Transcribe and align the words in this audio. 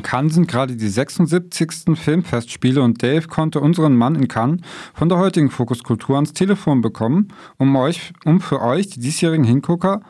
In 0.00 0.04
Cannes 0.04 0.32
sind 0.32 0.48
gerade 0.48 0.76
die 0.76 0.88
76. 0.88 1.94
Filmfestspiele 1.94 2.80
und 2.80 3.02
Dave 3.02 3.28
konnte 3.28 3.60
unseren 3.60 3.94
Mann 3.94 4.14
in 4.14 4.28
Cannes 4.28 4.62
von 4.94 5.10
der 5.10 5.18
heutigen 5.18 5.50
Fokuskultur 5.50 6.14
ans 6.14 6.32
Telefon 6.32 6.80
bekommen, 6.80 7.28
um, 7.58 7.76
euch, 7.76 8.14
um 8.24 8.40
für 8.40 8.62
euch 8.62 8.88
die 8.88 9.00
diesjährigen 9.00 9.44
Hingucker 9.44 10.00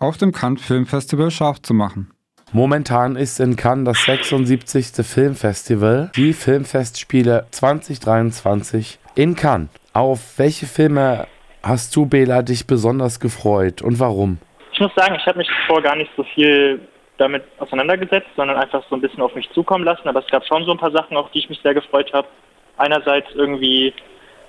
auf 0.00 0.16
dem 0.16 0.32
Cannes 0.32 0.60
Filmfestival 0.60 1.30
scharf 1.30 1.62
zu 1.62 1.74
machen. 1.74 2.10
Momentan 2.50 3.14
ist 3.14 3.38
in 3.38 3.54
Cannes 3.54 3.84
das 3.84 4.02
76. 4.04 5.06
Filmfestival, 5.06 6.10
die 6.16 6.32
Filmfestspiele 6.32 7.46
2023 7.52 8.98
in 9.14 9.36
Cannes. 9.36 9.68
Auf 9.92 10.40
welche 10.40 10.66
Filme 10.66 11.28
hast 11.62 11.94
du, 11.94 12.06
Bela, 12.06 12.42
dich 12.42 12.66
besonders 12.66 13.20
gefreut 13.20 13.80
und 13.80 14.00
warum? 14.00 14.38
Ich 14.72 14.80
muss 14.80 14.90
sagen, 14.96 15.14
ich 15.14 15.24
habe 15.24 15.38
mich 15.38 15.48
vor 15.68 15.80
gar 15.82 15.94
nicht 15.94 16.10
so 16.16 16.24
viel 16.34 16.80
damit 17.18 17.44
auseinandergesetzt, 17.58 18.28
sondern 18.36 18.56
einfach 18.56 18.84
so 18.88 18.96
ein 18.96 19.00
bisschen 19.00 19.22
auf 19.22 19.34
mich 19.34 19.48
zukommen 19.50 19.84
lassen. 19.84 20.08
Aber 20.08 20.20
es 20.20 20.26
gab 20.26 20.44
schon 20.46 20.64
so 20.64 20.72
ein 20.72 20.78
paar 20.78 20.90
Sachen, 20.90 21.16
auf 21.16 21.30
die 21.30 21.38
ich 21.40 21.48
mich 21.48 21.60
sehr 21.62 21.74
gefreut 21.74 22.12
habe. 22.12 22.28
Einerseits 22.76 23.28
irgendwie, 23.34 23.92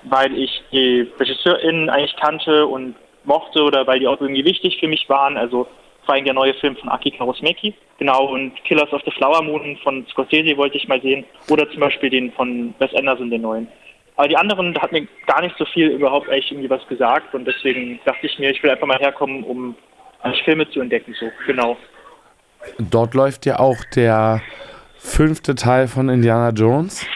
weil 0.04 0.36
ich 0.36 0.62
die 0.72 1.10
RegisseurInnen 1.18 1.88
eigentlich 1.88 2.16
kannte 2.16 2.66
und 2.66 2.94
mochte 3.24 3.62
oder 3.62 3.86
weil 3.86 4.00
die 4.00 4.06
auch 4.06 4.20
irgendwie 4.20 4.44
wichtig 4.44 4.78
für 4.78 4.88
mich 4.88 5.08
waren. 5.08 5.36
Also 5.36 5.66
vor 6.04 6.14
allem 6.14 6.24
der 6.24 6.34
neue 6.34 6.54
Film 6.54 6.76
von 6.76 6.88
Aki 6.88 7.12
Kaurismäki. 7.12 7.74
Genau, 7.98 8.26
und 8.26 8.54
Killers 8.64 8.92
of 8.92 9.02
the 9.04 9.10
Flower 9.10 9.42
Moon 9.42 9.76
von 9.82 10.06
Scorsese 10.06 10.56
wollte 10.56 10.76
ich 10.76 10.88
mal 10.88 11.00
sehen. 11.02 11.24
Oder 11.50 11.70
zum 11.70 11.80
Beispiel 11.80 12.10
den 12.10 12.32
von 12.32 12.74
Wes 12.78 12.94
Anderson, 12.94 13.30
den 13.30 13.42
neuen. 13.42 13.68
Aber 14.16 14.26
die 14.26 14.36
anderen, 14.36 14.74
da 14.74 14.82
hat 14.82 14.92
mir 14.92 15.06
gar 15.26 15.42
nicht 15.42 15.56
so 15.58 15.64
viel 15.64 15.88
überhaupt 15.88 16.28
eigentlich 16.28 16.50
irgendwie 16.50 16.70
was 16.70 16.86
gesagt. 16.88 17.34
Und 17.34 17.44
deswegen 17.46 18.00
dachte 18.04 18.26
ich 18.26 18.38
mir, 18.38 18.50
ich 18.50 18.62
will 18.62 18.70
einfach 18.70 18.86
mal 18.86 18.98
herkommen, 18.98 19.44
um 19.44 19.76
Filme 20.44 20.68
zu 20.70 20.80
entdecken. 20.80 21.14
So, 21.18 21.30
genau. 21.46 21.76
Dort 22.78 23.14
läuft 23.14 23.46
ja 23.46 23.58
auch 23.58 23.78
der 23.94 24.42
fünfte 24.98 25.54
Teil 25.54 25.88
von 25.88 26.08
Indiana 26.08 26.50
Jones. 26.50 27.06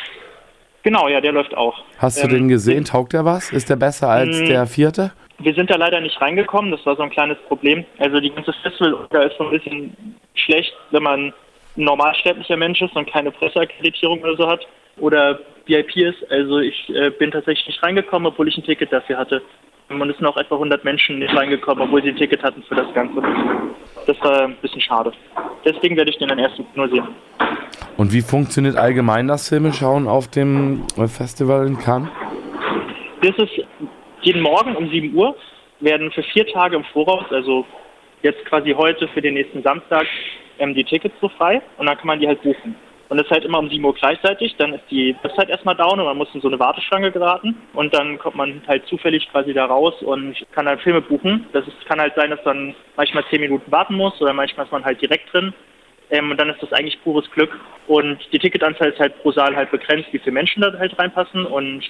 Genau, 0.82 1.08
ja, 1.08 1.20
der 1.20 1.32
läuft 1.32 1.56
auch. 1.56 1.84
Hast 1.98 2.22
du 2.22 2.26
ähm, 2.26 2.34
den 2.34 2.48
gesehen? 2.48 2.84
Taugt 2.84 3.12
der 3.12 3.24
was? 3.24 3.52
Ist 3.52 3.70
der 3.70 3.76
besser 3.76 4.08
als 4.08 4.40
mm. 4.40 4.46
der 4.46 4.66
vierte? 4.66 5.12
Wir 5.38 5.54
sind 5.54 5.70
da 5.70 5.76
leider 5.76 6.00
nicht 6.00 6.20
reingekommen, 6.20 6.70
das 6.70 6.84
war 6.86 6.96
so 6.96 7.02
ein 7.02 7.10
kleines 7.10 7.38
Problem. 7.48 7.84
Also 7.98 8.20
die 8.20 8.30
ganze 8.30 8.52
Festival 8.52 9.08
ist 9.26 9.36
so 9.38 9.44
ein 9.44 9.50
bisschen 9.50 10.16
schlecht, 10.34 10.72
wenn 10.90 11.02
man 11.02 11.26
ein 11.26 11.34
normalsterblicher 11.76 12.56
Mensch 12.56 12.80
ist 12.82 12.94
und 12.94 13.10
keine 13.10 13.30
Presseakkreditierung 13.30 14.20
oder 14.22 14.36
so 14.36 14.46
hat 14.48 14.66
oder 14.98 15.38
VIP 15.66 15.96
ist. 15.96 16.30
Also 16.30 16.58
ich 16.58 16.88
äh, 16.90 17.10
bin 17.10 17.30
tatsächlich 17.30 17.66
nicht 17.66 17.82
reingekommen, 17.82 18.26
obwohl 18.26 18.48
ich 18.48 18.56
ein 18.56 18.64
Ticket 18.64 18.92
dafür 18.92 19.18
hatte. 19.18 19.42
Und 20.00 20.10
es 20.10 20.16
sind 20.16 20.26
auch 20.26 20.36
etwa 20.36 20.54
100 20.54 20.84
Menschen 20.84 21.18
nicht 21.18 21.34
reingekommen, 21.36 21.84
obwohl 21.84 22.02
sie 22.02 22.10
ein 22.10 22.16
Ticket 22.16 22.42
hatten 22.42 22.62
für 22.62 22.74
das 22.74 22.92
Ganze. 22.94 23.22
Das 24.06 24.20
war 24.20 24.42
ein 24.42 24.56
bisschen 24.62 24.80
schade. 24.80 25.12
Deswegen 25.64 25.96
werde 25.96 26.10
ich 26.10 26.18
den 26.18 26.28
dann 26.28 26.38
erst 26.38 26.60
nur 26.74 26.88
sehen. 26.88 27.08
Und 27.96 28.12
wie 28.12 28.22
funktioniert 28.22 28.76
allgemein 28.76 29.28
das 29.28 29.48
Filmeschauen 29.48 30.08
auf 30.08 30.28
dem 30.28 30.84
Festival 31.06 31.66
in 31.66 31.78
Cannes? 31.78 32.08
Das 33.22 33.36
ist 33.38 33.64
jeden 34.22 34.42
Morgen 34.42 34.74
um 34.74 34.88
7 34.88 35.14
Uhr, 35.14 35.36
werden 35.80 36.10
für 36.10 36.22
vier 36.22 36.46
Tage 36.46 36.76
im 36.76 36.84
Voraus, 36.84 37.24
also 37.30 37.64
jetzt 38.22 38.44
quasi 38.46 38.72
heute 38.72 39.08
für 39.08 39.20
den 39.20 39.34
nächsten 39.34 39.62
Samstag, 39.62 40.06
ähm, 40.58 40.74
die 40.74 40.84
Tickets 40.84 41.14
so 41.20 41.28
frei 41.28 41.60
und 41.76 41.86
dann 41.86 41.96
kann 41.96 42.06
man 42.06 42.20
die 42.20 42.26
halt 42.26 42.42
buchen. 42.42 42.74
Und 43.12 43.18
das 43.18 43.26
ist 43.26 43.32
halt 43.32 43.44
immer 43.44 43.58
um 43.58 43.68
7 43.68 43.84
Uhr 43.84 43.92
gleichzeitig. 43.94 44.56
Dann 44.56 44.72
ist 44.72 44.84
die 44.90 45.14
Website 45.22 45.50
erstmal 45.50 45.76
down 45.76 46.00
und 46.00 46.06
man 46.06 46.16
muss 46.16 46.32
in 46.32 46.40
so 46.40 46.48
eine 46.48 46.58
Warteschlange 46.58 47.12
geraten. 47.12 47.54
Und 47.74 47.92
dann 47.92 48.18
kommt 48.18 48.36
man 48.36 48.62
halt 48.66 48.86
zufällig 48.86 49.30
quasi 49.30 49.52
da 49.52 49.66
raus 49.66 49.92
und 50.00 50.34
kann 50.52 50.64
dann 50.64 50.78
Filme 50.78 51.02
buchen. 51.02 51.44
Das 51.52 51.68
ist, 51.68 51.84
kann 51.84 52.00
halt 52.00 52.14
sein, 52.16 52.30
dass 52.30 52.42
man 52.46 52.74
manchmal 52.96 53.22
10 53.28 53.42
Minuten 53.42 53.70
warten 53.70 53.96
muss 53.96 54.18
oder 54.22 54.32
manchmal 54.32 54.64
ist 54.64 54.72
man 54.72 54.86
halt 54.86 55.02
direkt 55.02 55.30
drin. 55.30 55.52
Ähm, 56.08 56.30
und 56.30 56.40
dann 56.40 56.48
ist 56.48 56.62
das 56.62 56.72
eigentlich 56.72 57.02
pures 57.04 57.30
Glück. 57.32 57.50
Und 57.86 58.18
die 58.32 58.38
Ticketanzahl 58.38 58.88
ist 58.88 58.98
halt 58.98 59.20
pro 59.20 59.30
Saal 59.30 59.54
halt 59.54 59.70
begrenzt, 59.70 60.08
wie 60.12 60.18
viele 60.18 60.32
Menschen 60.32 60.62
da 60.62 60.72
halt 60.78 60.98
reinpassen. 60.98 61.44
Und 61.44 61.84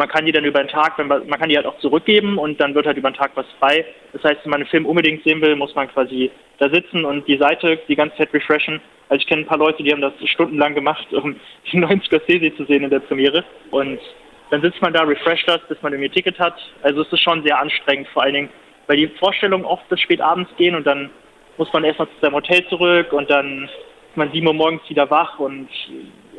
man 0.00 0.08
kann 0.08 0.24
die 0.24 0.32
dann 0.32 0.46
über 0.46 0.60
den 0.60 0.68
Tag, 0.68 0.96
wenn 0.96 1.08
man, 1.08 1.28
man 1.28 1.38
kann 1.38 1.50
die 1.50 1.56
halt 1.56 1.66
auch 1.66 1.78
zurückgeben 1.78 2.38
und 2.38 2.58
dann 2.58 2.74
wird 2.74 2.86
halt 2.86 2.96
über 2.96 3.10
den 3.10 3.18
Tag 3.18 3.32
was 3.34 3.44
frei. 3.58 3.84
Das 4.14 4.24
heißt, 4.24 4.40
wenn 4.44 4.50
man 4.50 4.60
einen 4.62 4.70
Film 4.70 4.86
unbedingt 4.86 5.22
sehen 5.24 5.42
will, 5.42 5.54
muss 5.56 5.74
man 5.74 5.92
quasi 5.92 6.30
da 6.56 6.70
sitzen 6.70 7.04
und 7.04 7.28
die 7.28 7.36
Seite 7.36 7.78
die 7.86 7.96
ganze 7.96 8.16
Zeit 8.16 8.32
refreshen. 8.32 8.80
Also 9.10 9.20
ich 9.20 9.26
kenne 9.26 9.42
ein 9.42 9.46
paar 9.46 9.58
Leute, 9.58 9.82
die 9.82 9.92
haben 9.92 10.00
das 10.00 10.14
stundenlang 10.24 10.74
gemacht, 10.74 11.06
um 11.12 11.36
den 11.72 11.80
neuen 11.80 12.00
Scorsese 12.00 12.56
zu 12.56 12.64
sehen 12.64 12.82
in 12.82 12.88
der 12.88 13.00
Premiere. 13.00 13.44
Und 13.70 14.00
dann 14.48 14.62
sitzt 14.62 14.80
man 14.80 14.94
da, 14.94 15.02
refresht 15.02 15.46
das, 15.46 15.60
bis 15.68 15.80
man 15.82 15.92
irgendwie 15.92 16.08
ein 16.08 16.14
Ticket 16.14 16.38
hat. 16.38 16.56
Also 16.80 17.02
es 17.02 17.12
ist 17.12 17.20
schon 17.20 17.42
sehr 17.42 17.60
anstrengend, 17.60 18.08
vor 18.08 18.22
allen 18.22 18.34
Dingen, 18.34 18.48
weil 18.86 18.96
die 18.96 19.08
Vorstellungen 19.18 19.66
oft 19.66 19.86
bis 19.90 20.00
spät 20.00 20.22
abends 20.22 20.50
gehen 20.56 20.74
und 20.74 20.86
dann 20.86 21.10
muss 21.58 21.70
man 21.74 21.84
erstmal 21.84 22.08
zu 22.08 22.14
seinem 22.22 22.36
Hotel 22.36 22.66
zurück 22.68 23.12
und 23.12 23.28
dann 23.28 23.64
ist 23.64 24.16
man 24.16 24.32
sieben 24.32 24.46
Uhr 24.46 24.54
morgens 24.54 24.88
wieder 24.88 25.10
wach 25.10 25.38
und 25.38 25.68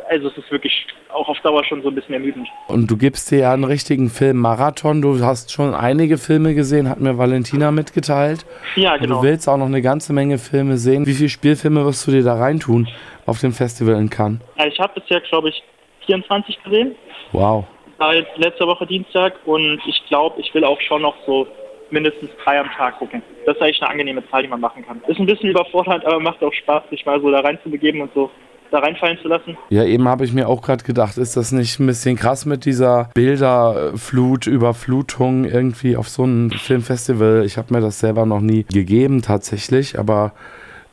also 0.09 0.28
es 0.28 0.38
ist 0.38 0.51
wirklich 0.51 0.88
auch 1.09 1.28
auf 1.28 1.39
Dauer 1.41 1.63
schon 1.63 1.81
so 1.81 1.89
ein 1.89 1.95
bisschen 1.95 2.13
ermüdend. 2.13 2.47
Und 2.67 2.89
du 2.89 2.97
gibst 2.97 3.31
dir 3.31 3.39
ja 3.39 3.53
einen 3.53 3.63
richtigen 3.63 4.09
Filmmarathon. 4.09 5.01
Du 5.01 5.23
hast 5.23 5.51
schon 5.51 5.73
einige 5.73 6.17
Filme 6.17 6.56
gesehen, 6.56 6.89
hat 6.89 7.00
mir 7.00 7.17
Valentina 7.17 7.72
mitgeteilt. 7.72 8.45
Ja, 8.75 8.97
genau. 8.97 9.17
Und 9.17 9.23
du 9.23 9.28
willst 9.28 9.47
auch 9.47 9.57
noch 9.57 9.66
eine 9.66 9.81
ganze 9.81 10.13
Menge 10.13 10.38
Filme 10.38 10.78
sehen. 10.78 11.06
Wie 11.06 11.13
viele 11.13 11.29
Spielfilme 11.29 11.85
wirst 11.85 12.07
du 12.07 12.12
dir 12.12 12.23
da 12.23 12.35
reintun 12.35 12.88
auf 13.25 13.39
dem 13.39 13.53
Festival 13.53 13.95
in 13.95 14.09
Cannes? 14.09 14.39
Ich 14.67 14.79
habe 14.79 15.00
bisher, 15.00 15.22
glaube 15.22 15.50
ich, 15.50 15.63
24 16.06 16.63
gesehen. 16.63 16.95
Wow. 17.31 17.66
Seit 18.00 18.25
letzter 18.38 18.68
Woche 18.68 18.88
Dienstag 18.88 19.33
und 19.45 19.79
ich 19.85 20.03
glaube, 20.07 20.41
ich 20.41 20.53
will 20.53 20.63
auch 20.66 20.79
schon 20.81 21.03
noch 21.03 21.16
so 21.25 21.47
mindestens 21.91 22.31
drei 22.44 22.59
am 22.59 22.69
Tag 22.72 22.97
gucken. 22.97 23.22
Das 23.45 23.56
ist 23.56 23.62
eigentlich 23.62 23.81
eine 23.81 23.91
angenehme 23.91 24.28
Zahl, 24.29 24.41
die 24.41 24.47
man 24.47 24.62
machen 24.62 24.85
kann. 24.85 25.01
Ist 25.07 25.19
ein 25.19 25.25
bisschen 25.25 25.50
überfordernd, 25.50 26.06
aber 26.06 26.19
macht 26.19 26.44
auch 26.44 26.53
Spaß, 26.53 26.83
sich 26.89 27.06
mal 27.06 27.22
so 27.22 27.29
da 27.29 27.41
reinzubegeben 27.41 28.01
und 28.01 28.13
so 28.13 28.31
da 28.72 28.80
reinfallen 28.80 29.20
zu 29.22 29.28
lassen. 29.28 29.58
Ja, 29.70 29.84
eben 29.84 30.08
habe 30.08 30.26
ich 30.26 30.34
mir 30.34 30.48
auch 30.48 30.62
gerade 30.62 30.84
gedacht, 30.84 31.18
ist 31.18 31.38
das 31.38 31.52
nicht 31.52 31.80
ein 31.80 31.88
bisschen 31.88 32.16
krass 32.16 32.46
mit 32.46 32.66
dieser 32.66 33.09
Bilderflut, 33.14 34.48
Überflutung 34.48 35.46
irgendwie 35.46 35.98
auf 35.98 36.09
so 36.09 36.24
einem 36.24 36.50
Filmfestival? 36.52 37.44
Ich 37.46 37.58
habe 37.58 37.74
mir 37.74 37.81
das 37.81 38.00
selber 38.00 38.26
noch 38.26 38.42
nie 38.42 38.64
gegeben 38.64 39.22
tatsächlich, 39.22 40.00
aber 40.00 40.34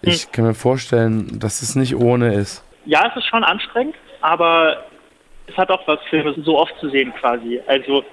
ich 0.02 0.24
hm. 0.24 0.32
kann 0.32 0.44
mir 0.46 0.54
vorstellen, 0.54 1.38
dass 1.38 1.62
es 1.62 1.76
nicht 1.76 1.96
ohne 1.96 2.34
ist. 2.34 2.64
Ja, 2.84 3.08
es 3.10 3.16
ist 3.16 3.26
schon 3.26 3.44
anstrengend, 3.44 3.94
aber 4.20 4.84
es 5.46 5.56
hat 5.56 5.70
auch 5.70 5.86
was, 5.86 5.98
Filme 6.10 6.34
so 6.42 6.58
oft 6.58 6.74
zu 6.80 6.90
sehen 6.90 7.12
quasi. 7.20 7.60
Also 7.66 8.04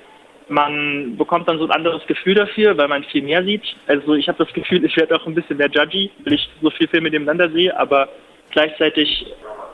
man 0.47 1.17
bekommt 1.17 1.47
dann 1.47 1.57
so 1.57 1.65
ein 1.65 1.71
anderes 1.71 2.05
Gefühl 2.07 2.35
dafür, 2.35 2.77
weil 2.77 2.87
man 2.87 3.03
viel 3.05 3.23
mehr 3.23 3.43
sieht. 3.43 3.63
Also 3.87 4.13
ich 4.13 4.27
habe 4.27 4.43
das 4.43 4.53
Gefühl, 4.53 4.83
ich 4.85 4.95
werde 4.95 5.15
auch 5.15 5.25
ein 5.25 5.35
bisschen 5.35 5.57
mehr 5.57 5.69
judgy, 5.69 6.11
weil 6.23 6.33
ich 6.33 6.49
so 6.61 6.69
viele 6.69 6.89
Filme 6.89 7.09
nebeneinander 7.09 7.49
sehe, 7.49 7.77
aber 7.77 8.09
gleichzeitig 8.51 9.25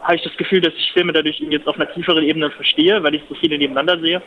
habe 0.01 0.15
ich 0.15 0.23
das 0.23 0.35
Gefühl, 0.37 0.61
dass 0.61 0.73
ich 0.73 0.91
Filme 0.93 1.13
dadurch 1.13 1.39
jetzt 1.39 1.67
auf 1.67 1.75
einer 1.75 1.91
tieferen 1.93 2.23
Ebene 2.23 2.49
verstehe, 2.51 3.01
weil 3.03 3.15
ich 3.15 3.21
so 3.29 3.35
viele 3.35 3.57
nebeneinander 3.57 3.99
sehe. 3.99 4.21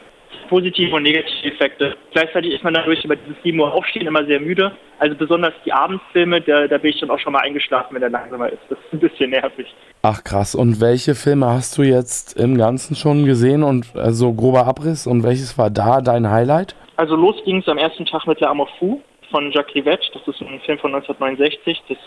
Positive 0.49 0.95
und 0.95 1.05
negative 1.05 1.49
Effekte. 1.49 1.97
Gleichzeitig 2.13 2.55
ist 2.55 2.65
man 2.65 2.75
dadurch 2.75 3.05
über 3.05 3.17
dieses 3.17 3.41
7 3.43 3.59
Uhr 3.59 3.73
Aufstehen 3.73 4.07
immer 4.07 4.25
sehr 4.27 4.41
müde. 4.41 4.73
Also 4.99 5.15
besonders 5.17 5.53
die 5.65 5.73
Abendsfilme, 5.73 6.41
da, 6.41 6.67
da 6.67 6.79
bin 6.79 6.91
ich 6.91 7.01
dann 7.01 7.11
auch 7.11 7.19
schon 7.19 7.33
mal 7.33 7.41
eingeschlafen, 7.41 7.95
wenn 7.95 8.01
der 8.01 8.11
langsamer 8.11 8.49
ist. 8.49 8.61
Das 8.69 8.79
ist 8.79 8.93
ein 8.93 9.01
bisschen 9.01 9.31
nervig. 9.31 9.67
Ach 10.03 10.23
krass. 10.23 10.55
Und 10.55 10.81
welche 10.81 11.15
Filme 11.15 11.47
hast 11.47 11.79
du 11.79 11.83
jetzt 11.83 12.39
im 12.39 12.59
Ganzen 12.59 12.95
schon 12.95 13.25
gesehen 13.25 13.63
und 13.63 13.97
also 13.97 14.33
grober 14.33 14.67
Abriss 14.67 15.07
und 15.07 15.23
welches 15.23 15.57
war 15.57 15.71
da 15.71 16.01
dein 16.01 16.31
Highlight? 16.31 16.75
Also 16.97 17.17
los 17.17 17.37
ging 17.45 17.59
es 17.59 17.69
am 17.69 17.79
ersten 17.79 18.05
Tag 18.07 18.27
mit 18.27 18.41
der 18.41 18.51
Amour 18.51 18.69
Fou 18.79 19.01
von 19.31 19.51
Jacques 19.51 19.75
Rivette. 19.75 20.07
Das 20.13 20.23
ist 20.29 20.41
ein 20.41 20.61
Film 20.61 20.79
von 20.79 20.95
1969. 20.95 21.83
Das 21.89 21.99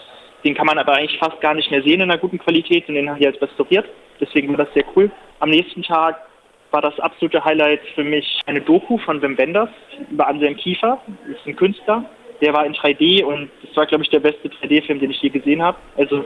den 0.43 0.55
kann 0.55 0.65
man 0.65 0.77
aber 0.77 0.93
eigentlich 0.93 1.19
fast 1.19 1.39
gar 1.41 1.53
nicht 1.53 1.71
mehr 1.71 1.81
sehen 1.81 2.01
in 2.01 2.11
einer 2.11 2.17
guten 2.17 2.37
Qualität 2.37 2.87
und 2.87 2.95
den 2.95 3.09
haben 3.09 3.17
die 3.17 3.25
jetzt 3.25 3.41
restauriert. 3.41 3.85
Deswegen 4.19 4.49
war 4.49 4.65
das 4.65 4.73
sehr 4.73 4.85
cool. 4.95 5.11
Am 5.39 5.49
nächsten 5.49 5.83
Tag 5.83 6.17
war 6.71 6.81
das 6.81 6.99
absolute 6.99 7.43
Highlight 7.43 7.81
für 7.95 8.03
mich 8.03 8.41
eine 8.45 8.61
Doku 8.61 8.97
von 8.99 9.21
Wim 9.21 9.37
Wenders 9.37 9.69
über 10.11 10.27
Anselm 10.27 10.55
Kiefer. 10.57 10.99
Das 11.27 11.37
ist 11.37 11.47
ein 11.47 11.55
Künstler. 11.55 12.05
Der 12.41 12.53
war 12.53 12.65
in 12.65 12.73
3D 12.73 13.23
und 13.23 13.49
das 13.63 13.75
war, 13.75 13.85
glaube 13.85 14.03
ich, 14.03 14.09
der 14.09 14.19
beste 14.19 14.49
3D-Film, 14.49 14.99
den 14.99 15.11
ich 15.11 15.21
je 15.21 15.29
gesehen 15.29 15.61
habe. 15.61 15.77
Also 15.97 16.25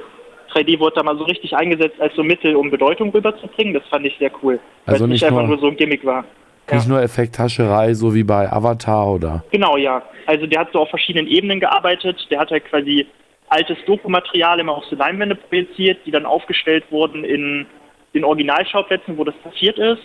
3D 0.53 0.79
wurde 0.79 0.95
da 0.95 1.03
mal 1.03 1.17
so 1.17 1.23
richtig 1.23 1.55
eingesetzt 1.55 1.99
als 1.99 2.13
so 2.15 2.23
Mittel, 2.23 2.55
um 2.55 2.69
Bedeutung 2.69 3.11
rüberzubringen. 3.11 3.73
Das 3.73 3.83
fand 3.89 4.05
ich 4.05 4.17
sehr 4.17 4.31
cool. 4.43 4.59
Also 4.85 4.85
weil 4.85 4.95
es 4.95 5.01
nicht, 5.01 5.09
nicht 5.09 5.23
einfach 5.25 5.47
nur 5.47 5.59
so 5.59 5.67
ein 5.67 5.77
Gimmick 5.77 6.05
war. 6.05 6.25
Nicht 6.71 6.83
ja. 6.83 6.89
nur 6.89 7.01
Effekthascherei, 7.01 7.93
so 7.93 8.13
wie 8.13 8.23
bei 8.23 8.51
Avatar, 8.51 9.13
oder? 9.13 9.43
Genau, 9.51 9.77
ja. 9.77 10.01
Also 10.25 10.47
der 10.47 10.61
hat 10.61 10.71
so 10.71 10.79
auf 10.79 10.89
verschiedenen 10.89 11.27
Ebenen 11.27 11.59
gearbeitet. 11.59 12.27
Der 12.29 12.39
hat 12.39 12.51
halt 12.51 12.65
quasi 12.65 13.07
altes 13.51 13.77
Dokumaterial 13.85 14.59
immer 14.59 14.73
auf 14.73 14.85
so 14.85 14.95
Leinwände 14.95 15.35
projiziert, 15.35 15.99
die 16.05 16.11
dann 16.11 16.25
aufgestellt 16.25 16.85
wurden 16.89 17.23
in 17.23 17.65
den 18.13 18.23
Originalschauplätzen, 18.23 19.17
wo 19.17 19.23
das 19.23 19.35
passiert 19.43 19.77
ist. 19.77 20.01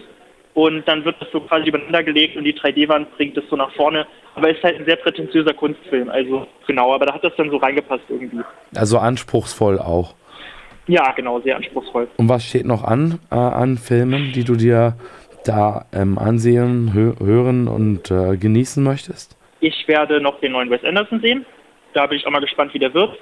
Und 0.55 0.89
dann 0.89 1.05
wird 1.05 1.17
das 1.21 1.29
so 1.33 1.41
quasi 1.41 1.69
übereinander 1.69 2.03
gelegt 2.03 2.37
und 2.37 2.45
die 2.45 2.55
3D-Wand 2.55 3.15
bringt 3.17 3.37
das 3.37 3.45
so 3.51 3.57
nach 3.57 3.71
vorne. 3.73 4.07
Aber 4.35 4.51
es 4.51 4.57
ist 4.57 4.65
halt 4.65 4.77
ein 4.77 4.87
sehr 4.87 4.97
prätentiöser 4.97 5.53
Kunstfilm. 5.53 6.09
Also 6.09 6.47
genau, 6.67 6.95
aber 6.95 7.07
da 7.07 7.15
hat 7.15 7.23
das 7.23 7.35
dann 7.37 7.51
so 7.51 7.59
reingepasst 7.59 8.05
irgendwie. 8.09 8.41
Also 8.75 8.99
anspruchsvoll 8.99 9.79
auch. 9.79 10.15
Ja, 10.87 11.13
genau, 11.13 11.41
sehr 11.41 11.57
anspruchsvoll. 11.57 12.09
Und 12.17 12.29
was 12.29 12.45
steht 12.45 12.65
noch 12.65 12.85
an 12.85 13.19
äh, 13.31 13.35
an 13.35 13.77
Filmen, 13.77 14.33
die 14.33 14.45
du 14.45 14.57
dir 14.57 14.97
da 15.45 15.85
ähm, 15.93 16.19
ansehen, 16.19 16.93
hö 16.95 17.13
hören 17.23 17.69
und 17.69 18.11
äh, 18.11 18.37
genießen 18.37 18.83
möchtest? 18.83 19.37
Ich 19.61 19.87
werde 19.89 20.21
noch 20.21 20.41
den 20.41 20.53
neuen 20.53 20.71
Wes 20.71 20.85
Anderson 20.85 21.21
sehen. 21.21 21.45
Da 21.93 22.07
bin 22.07 22.19
ich 22.19 22.27
auch 22.27 22.31
mal 22.31 22.41
gespannt, 22.41 22.73
wie 22.73 22.79
der 22.79 22.95
wird. 22.95 23.19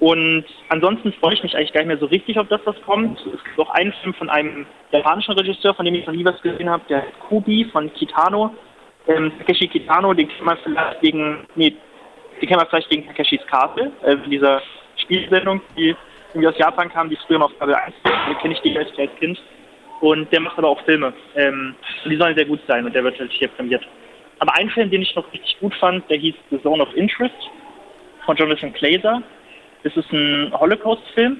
Und 0.00 0.44
ansonsten 0.70 1.12
freue 1.12 1.34
ich 1.34 1.42
mich 1.42 1.54
eigentlich 1.54 1.74
gar 1.74 1.82
nicht 1.82 1.88
mehr 1.88 1.98
so 1.98 2.06
richtig 2.06 2.38
auf 2.38 2.48
das, 2.48 2.62
was 2.64 2.80
kommt. 2.82 3.20
Es 3.20 3.44
gibt 3.44 3.58
auch 3.58 3.70
einen 3.70 3.92
Film 4.02 4.14
von 4.14 4.30
einem 4.30 4.66
japanischen 4.92 5.34
Regisseur, 5.34 5.74
von 5.74 5.84
dem 5.84 5.94
ich 5.94 6.06
noch 6.06 6.14
nie 6.14 6.24
was 6.24 6.40
gesehen 6.40 6.70
habe, 6.70 6.82
der 6.88 7.02
Kubi 7.28 7.66
von 7.70 7.92
Kitano. 7.92 8.54
Ähm, 9.06 9.30
Takeshi 9.38 9.68
Kitano, 9.68 10.14
den 10.14 10.28
kennt 10.28 10.44
man 10.44 10.56
vielleicht 10.62 11.02
wegen, 11.02 11.46
nee, 11.54 11.76
den 12.40 12.48
kennt 12.48 12.60
man 12.60 12.68
vielleicht 12.68 12.90
wegen 12.90 13.06
Takeshis 13.06 13.46
Castle, 13.46 13.92
äh, 14.02 14.16
dieser 14.28 14.62
Spielsendung, 14.96 15.60
die 15.76 15.94
irgendwie 16.32 16.48
aus 16.48 16.58
Japan 16.58 16.88
kam, 16.88 17.10
die 17.10 17.18
früher 17.26 17.38
noch 17.38 17.50
auf 17.50 17.58
Kabel 17.58 17.74
1 17.74 17.94
den 18.04 18.38
kenne 18.38 18.54
ich 18.54 18.60
die 18.60 18.78
als, 18.78 18.90
Kind. 19.18 19.40
Und 20.00 20.32
der 20.32 20.40
macht 20.40 20.56
aber 20.56 20.68
auch 20.68 20.82
Filme. 20.84 21.12
Ähm, 21.36 21.74
die 22.06 22.16
sollen 22.16 22.34
sehr 22.34 22.46
gut 22.46 22.60
sein 22.66 22.86
und 22.86 22.94
der 22.94 23.04
wird 23.04 23.18
halt 23.18 23.30
hier 23.32 23.48
prämiert. 23.48 23.86
Aber 24.38 24.56
ein 24.56 24.70
Film, 24.70 24.90
den 24.90 25.02
ich 25.02 25.14
noch 25.14 25.30
richtig 25.30 25.58
gut 25.60 25.74
fand, 25.74 26.08
der 26.08 26.16
hieß 26.16 26.34
The 26.50 26.62
Zone 26.62 26.82
of 26.82 26.94
Interest 26.96 27.34
von 28.24 28.36
Jonathan 28.36 28.72
Glazer. 28.72 29.22
Das 29.82 29.96
ist 29.96 30.12
ein 30.12 30.52
Holocaust-Film 30.58 31.38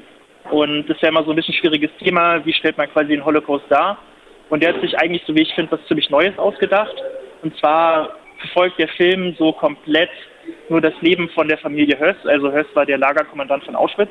und 0.51 0.89
das 0.89 0.97
ist 0.97 1.03
ja 1.03 1.11
immer 1.11 1.25
so 1.25 1.31
ein 1.31 1.37
bisschen 1.37 1.55
schwieriges 1.55 1.91
Thema. 1.99 2.45
Wie 2.45 2.53
stellt 2.53 2.79
man 2.79 2.91
quasi 2.91 3.09
den 3.09 3.25
Holocaust 3.25 3.65
dar? 3.69 3.99
Und 4.49 4.63
der 4.63 4.75
hat 4.75 4.81
sich 4.81 4.99
eigentlich, 4.99 5.23
so 5.27 5.35
wie 5.35 5.43
ich 5.43 5.55
finde, 5.55 5.73
was 5.73 5.87
ziemlich 5.87 6.11
Neues 6.11 6.37
ausgedacht. 6.39 6.95
Und 7.43 7.57
zwar 7.59 8.17
verfolgt 8.39 8.79
der 8.79 8.89
Film 8.89 9.35
so 9.39 9.53
komplett 9.53 10.11
nur 10.69 10.81
das 10.81 10.95
Leben 11.01 11.29
von 11.31 11.49
der 11.49 11.59
Familie 11.59 11.99
Höss. 11.99 12.17
Also 12.25 12.51
Höss 12.51 12.67
war 12.75 12.87
der 12.87 12.99
Lagerkommandant 12.99 13.65
von 13.65 13.77
Auschwitz. 13.77 14.11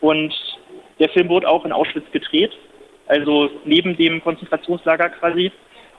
Und 0.00 0.32
der 1.00 1.08
Film 1.10 1.28
wurde 1.28 1.48
auch 1.48 1.64
in 1.64 1.72
Auschwitz 1.72 2.10
gedreht, 2.12 2.52
also 3.06 3.50
neben 3.64 3.96
dem 3.96 4.22
Konzentrationslager 4.22 5.10
quasi. 5.10 5.50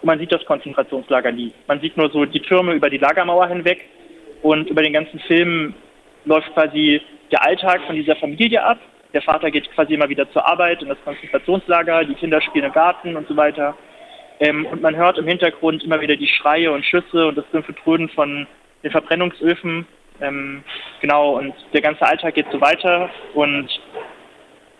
Und 0.01 0.07
man 0.07 0.19
sieht 0.19 0.31
das 0.31 0.45
Konzentrationslager 0.45 1.31
nie. 1.31 1.51
Man 1.67 1.81
sieht 1.81 1.97
nur 1.97 2.09
so 2.09 2.23
die 2.23 2.39
Türme 2.39 2.73
über 2.73 2.89
die 2.89 2.97
Lagermauer 2.97 3.47
hinweg. 3.47 3.85
Und 4.41 4.69
über 4.69 4.81
den 4.81 4.93
ganzen 4.93 5.19
Film 5.19 5.73
läuft 6.23 6.53
quasi 6.53 7.01
der 7.31 7.43
Alltag 7.43 7.81
von 7.85 7.95
dieser 7.95 8.15
Familie 8.15 8.63
ab. 8.63 8.79
Der 9.13 9.21
Vater 9.21 9.49
geht 9.49 9.71
quasi 9.73 9.93
immer 9.93 10.09
wieder 10.09 10.29
zur 10.31 10.45
Arbeit 10.45 10.81
in 10.81 10.89
das 10.89 10.97
Konzentrationslager, 11.03 12.05
die 12.05 12.13
Kinder 12.13 12.41
spielen 12.41 12.65
im 12.65 12.71
Garten 12.71 13.15
und 13.15 13.27
so 13.27 13.35
weiter. 13.35 13.75
Ähm, 14.39 14.65
und 14.67 14.81
man 14.81 14.95
hört 14.95 15.17
im 15.17 15.27
Hintergrund 15.27 15.83
immer 15.83 15.99
wieder 15.99 16.15
die 16.15 16.27
Schreie 16.27 16.71
und 16.71 16.85
Schüsse 16.85 17.27
und 17.27 17.37
das 17.37 17.45
dumpfe 17.51 17.75
Tröden 17.75 18.09
von 18.09 18.47
den 18.83 18.91
Verbrennungsöfen. 18.91 19.85
Ähm, 20.21 20.63
genau, 21.01 21.37
und 21.37 21.53
der 21.73 21.81
ganze 21.81 22.05
Alltag 22.05 22.35
geht 22.35 22.45
so 22.51 22.61
weiter 22.61 23.09
und 23.33 23.67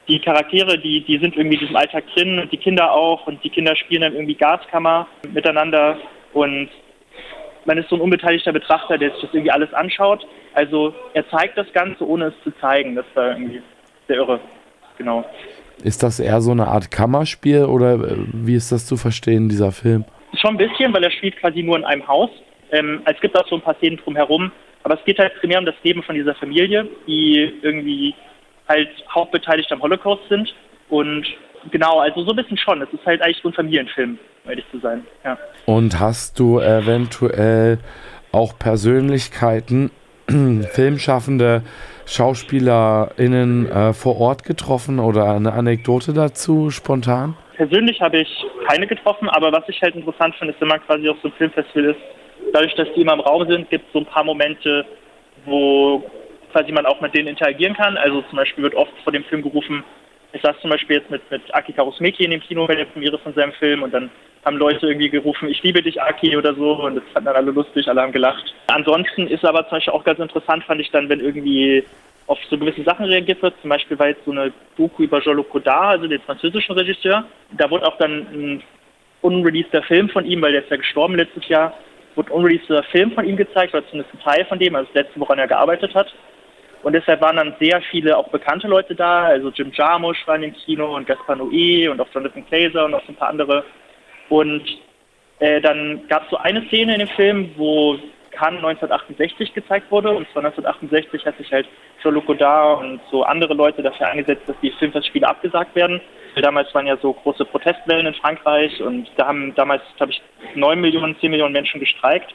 die 0.07 0.19
Charaktere, 0.19 0.78
die, 0.80 1.02
die 1.02 1.19
sind 1.19 1.36
irgendwie 1.38 1.56
in 1.56 1.62
diesem 1.62 1.75
Alltag 1.75 2.04
drin 2.13 2.40
und 2.40 2.52
die 2.52 2.57
Kinder 2.57 2.92
auch 2.92 3.28
und 3.28 3.44
die 3.44 3.50
Kinder 3.50 3.75
spielen 3.75 4.02
dann 4.02 4.13
irgendwie 4.13 4.36
Gaskammer 4.36 5.07
miteinander 5.31 5.98
und 6.34 6.69
man 7.66 7.78
ist 7.78 7.90
so 7.90 7.95
ein 7.95 8.02
unbeteiligter 8.02 8.52
Betrachter, 8.52 8.98
der 8.98 9.12
sich 9.12 9.22
das 9.22 9.34
irgendwie 9.34 9.52
alles 9.52 9.74
anschaut. 9.74 10.25
Also 10.54 10.94
er 11.13 11.28
zeigt 11.30 11.57
das 11.57 11.72
Ganze, 11.74 12.07
ohne 12.07 12.25
es 12.25 12.34
zu 12.44 12.51
zeigen. 12.60 12.96
Das 12.96 13.06
war 13.13 13.30
irgendwie 13.30 13.62
sehr 14.07 14.18
irre. 14.18 14.40
Genau. 14.98 15.24
Ist 15.84 16.04
das 16.04 16.19
eher 16.19 16.42
so 16.42 16.51
eine 16.51 16.68
Art 16.68 16.92
Kammerspiel 16.92 17.66
oder 17.66 17.94
äh, 17.94 18.18
wie 18.34 18.56
ist 18.56 18.72
das 18.72 18.86
zu 18.86 18.98
verstehen, 18.98 19.48
dieser 19.48 19.72
Film? 19.72 20.04
Schon 20.34 20.51
ein 20.51 20.57
bisschen, 20.57 20.94
weil 20.94 21.04
er 21.04 21.12
spielt 21.12 21.38
quasi 21.38 21.63
nur 21.63 21.78
in 21.78 21.86
einem 21.86 22.06
Haus. 22.07 22.30
Ähm, 22.72 23.01
es 23.06 23.19
gibt 23.22 23.38
auch 23.38 23.48
so 23.48 23.56
ein 23.56 23.62
paar 23.62 23.75
Szenen 23.75 23.98
drumherum, 23.98 24.51
aber 24.84 24.96
es 24.96 25.06
geht 25.06 25.19
halt 25.19 25.34
primär 25.40 25.60
um 25.60 25.66
das 25.66 25.75
Leben 25.84 26.04
von 26.04 26.16
dieser 26.16 26.36
Familie, 26.36 26.88
die 27.07 27.54
irgendwie 27.62 28.13
halt 28.68 28.90
hauptbeteiligt 29.13 29.72
am 29.72 29.81
Holocaust 29.81 30.22
sind. 30.30 30.54
Und 30.90 31.25
genau, 31.72 32.00
also 32.00 32.24
so 32.24 32.31
ein 32.31 32.36
bisschen 32.36 32.57
schon. 32.57 32.81
Es 32.81 32.90
ist 32.92 33.06
halt 33.06 33.22
eigentlich 33.22 33.42
so 33.42 33.50
ein 33.50 33.54
Familienfilm, 33.54 34.19
um 34.44 34.50
ehrlich 34.50 34.66
zu 34.72 34.80
sein. 34.80 35.06
Ja. 35.24 35.38
Und 35.66 36.00
hast 36.00 36.40
du 36.40 36.60
eventuell 36.60 37.80
auch 38.31 38.57
Persönlichkeiten, 38.60 39.92
Filmschaffende, 40.74 41.64
SchauspielerInnen 42.06 43.70
äh, 43.70 43.94
vor 43.94 44.20
Ort 44.20 44.44
getroffen 44.44 45.00
oder 45.00 45.31
eine 45.31 45.54
Anekdote 45.54 46.14
dazu 46.14 46.70
spontan? 46.72 47.36
Persönlich 47.56 48.02
habe 48.02 48.20
ich 48.20 48.46
keine 48.68 48.88
getroffen, 48.88 49.30
aber 49.30 49.52
was 49.52 49.68
ich 49.68 49.81
halt 49.81 49.96
interessant 49.96 50.36
finde, 50.36 50.54
ist, 50.54 50.62
wenn 50.62 50.70
man 50.70 50.81
quasi 50.86 51.10
auf 51.10 51.18
so 51.22 51.28
einem 51.28 51.38
Filmfestival 51.38 51.92
ist, 51.92 52.00
dadurch, 52.54 52.74
dass 52.76 52.88
die 52.96 53.02
immer 53.02 53.14
im 53.14 53.20
Raum 53.20 53.48
sind, 53.48 53.70
gibt 53.70 53.86
es 53.88 53.94
so 53.94 54.00
ein 54.00 54.06
paar 54.06 54.24
Momente, 54.24 54.86
wo 55.46 56.04
quasi 56.52 56.72
man 56.72 56.86
auch 56.86 57.02
mit 57.02 57.14
denen 57.14 57.28
interagieren 57.28 57.76
kann. 57.76 57.98
Also 57.98 58.22
zum 58.30 58.38
Beispiel 58.38 58.64
wird 58.64 58.76
oft 58.76 58.92
vor 59.04 59.14
dem 59.14 59.24
Film 59.26 59.42
gerufen, 59.42 59.84
ich 60.31 60.42
saß 60.42 60.56
zum 60.62 60.70
Beispiel 60.70 60.98
jetzt 60.98 61.10
mit, 61.10 61.30
mit 61.31 61.42
Aki 61.54 61.74
Karusmeki 61.74 62.24
in 62.24 62.31
dem 62.31 62.42
Kino 62.42 62.68
bei 62.68 62.76
der 62.76 62.86
Premiere 62.86 63.18
von 63.18 63.34
seinem 63.34 63.52
Film 63.54 63.84
und 63.84 63.94
dann 63.94 64.12
haben 64.46 64.58
Leute 64.58 64.88
irgendwie 64.88 65.10
gerufen, 65.10 65.50
ich 65.50 65.62
liebe 65.64 65.82
dich, 65.82 66.02
Aki 66.02 66.38
oder 66.38 66.54
so 66.56 66.84
und 66.84 66.96
das 66.96 67.04
fanden 67.14 67.26
dann 67.26 67.36
alle 67.36 67.52
lustig, 67.52 67.88
alle 67.88 68.02
haben 68.02 68.12
gelacht. 68.12 68.54
Ansonsten 68.68 69.28
ist 69.28 69.44
aber 69.44 69.64
zum 69.68 69.78
Beispiel 69.78 69.94
auch 69.94 70.04
ganz 70.04 70.20
interessant, 70.20 70.64
fand 70.64 70.82
ich 70.82 70.92
dann, 70.92 71.10
wenn 71.10 71.20
irgendwie 71.20 71.84
auf 72.28 72.38
so 72.50 72.58
gewisse 72.58 72.84
Sachen 72.84 73.06
reagiert 73.06 73.42
wird. 73.42 73.56
Zum 73.62 73.72
Beispiel 73.72 73.98
war 73.98 74.10
jetzt 74.10 74.24
so 74.24 74.32
eine 74.32 74.54
Doku 74.78 75.04
über 75.04 75.20
Jean-Luc 75.20 75.48
also 75.68 76.08
den 76.08 76.22
französischen 76.22 76.76
Regisseur. 76.76 77.26
Da 77.58 77.70
wurde 77.70 77.88
auch 77.88 77.98
dann 77.98 78.28
ein 78.32 78.64
unreleaseder 79.22 79.82
Film 79.84 80.10
von 80.10 80.26
ihm, 80.26 80.42
weil 80.42 80.52
der 80.52 80.64
ist 80.64 80.70
ja 80.70 80.78
gestorben 80.78 81.16
letztes 81.16 81.48
Jahr, 81.48 81.74
wurde 82.16 82.32
unreleaseder 82.32 82.84
Film 82.84 83.12
von 83.12 83.26
ihm 83.26 83.36
gezeigt, 83.36 83.74
oder 83.74 83.86
zumindest 83.88 84.14
ein 84.14 84.22
Teil 84.22 84.46
von 84.46 84.60
dem, 84.60 84.76
also 84.76 84.88
das 84.94 85.04
letzte, 85.04 85.20
woran 85.20 85.40
er 85.40 85.48
gearbeitet 85.48 85.94
hat. 85.96 86.14
Und 86.84 86.94
deshalb 86.94 87.20
waren 87.20 87.36
dann 87.36 87.56
sehr 87.60 87.82
viele 87.90 88.16
auch 88.16 88.30
bekannte 88.30 88.68
Leute 88.68 88.96
da, 88.96 89.24
also 89.24 89.50
Jim 89.50 89.72
Jarmusch 89.74 90.26
war 90.28 90.36
in 90.36 90.44
dem 90.44 90.54
Kino 90.54 90.96
und 90.96 91.08
Gaspar 91.08 91.36
Noé 91.36 91.90
und 91.90 92.00
auch 92.00 92.08
Jonathan 92.14 92.46
Glazer 92.46 92.86
und 92.86 92.94
auch 92.94 93.04
so 93.06 93.12
ein 93.12 93.16
paar 93.16 93.30
andere. 93.30 93.66
Und 94.30 94.64
äh, 95.40 95.62
dann 95.62 96.08
gab 96.08 96.24
es 96.24 96.30
so 96.30 96.38
eine 96.38 96.66
Szene 96.68 96.94
in 96.94 97.00
dem 97.00 97.10
Film, 97.10 97.52
wo 97.58 97.98
Cannes 98.31 98.64
1968 98.64 99.54
gezeigt 99.54 99.92
wurde. 99.92 100.10
Und 100.10 100.28
zwar 100.31 100.44
1968 100.46 101.26
hat 101.26 101.38
sich 101.38 101.52
halt 101.52 101.68
Jean-Luc 102.02 102.26
Godard 102.26 102.81
und 102.81 103.02
so 103.12 103.24
andere 103.24 103.54
Leute 103.54 103.81
dafür 103.81 104.08
eingesetzt, 104.08 104.44
dass 104.48 104.56
die 104.62 104.72
Filmfestspiele 104.72 105.28
abgesagt 105.28 105.76
werden. 105.76 106.00
Damals 106.36 106.74
waren 106.74 106.88
ja 106.88 106.96
so 106.98 107.14
große 107.14 107.44
Protestwellen 107.46 108.06
in 108.06 108.14
Frankreich 108.14 108.81
und 108.81 109.10
da 109.18 109.28
haben 109.28 109.54
damals, 109.56 109.81
glaube 109.98 110.14
ich, 110.14 110.22
9 110.56 110.80
Millionen, 110.80 111.18
10 111.20 111.31
Millionen 111.31 111.54
Menschen 111.54 111.80
gestreikt. 111.80 112.34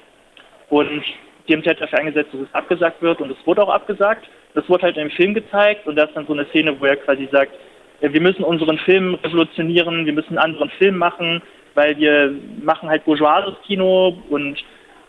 Und 0.68 1.02
die 1.46 1.52
haben 1.52 1.60
sich 1.60 1.68
halt 1.68 1.80
dafür 1.80 2.00
eingesetzt, 2.00 2.34
dass 2.34 2.40
es 2.40 2.54
abgesagt 2.54 3.00
wird 3.00 3.20
und 3.20 3.30
es 3.30 3.46
wurde 3.46 3.62
auch 3.62 3.70
abgesagt. 3.70 4.28
Das 4.54 4.68
wurde 4.68 4.84
halt 4.84 4.96
im 4.96 5.10
Film 5.10 5.34
gezeigt 5.34 5.86
und 5.86 5.96
da 5.96 6.04
ist 6.04 6.14
dann 6.14 6.26
so 6.26 6.32
eine 6.32 6.46
Szene, 6.46 6.78
wo 6.78 6.84
er 6.84 6.96
quasi 6.96 7.28
sagt, 7.30 7.52
wir 8.00 8.20
müssen 8.20 8.44
unseren 8.44 8.78
Film 8.78 9.14
revolutionieren, 9.14 10.04
wir 10.04 10.12
müssen 10.12 10.36
einen 10.36 10.52
anderen 10.52 10.70
Film 10.70 10.96
machen, 10.96 11.42
weil 11.74 11.96
wir 11.98 12.34
machen 12.62 12.88
halt 12.88 13.04
bourgeoises 13.04 13.54
Kino 13.66 14.16
und 14.30 14.62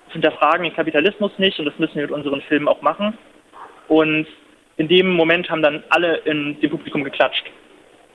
hinterfragen 0.10 0.64
den 0.64 0.76
Kapitalismus 0.76 1.32
nicht 1.38 1.60
und 1.60 1.66
das 1.66 1.78
müssen 1.78 1.96
wir 1.96 2.04
mit 2.04 2.12
unseren 2.12 2.42
Filmen 2.42 2.68
auch 2.68 2.82
machen. 2.82 3.18
Und 3.88 4.28
in 4.78 4.88
dem 4.88 5.12
Moment 5.12 5.50
haben 5.50 5.62
dann 5.62 5.84
alle 5.90 6.18
in 6.18 6.60
dem 6.60 6.72
Publikum 6.72 7.04
geklatscht. 7.04 7.46